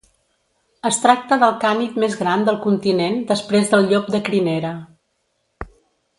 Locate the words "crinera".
4.31-4.73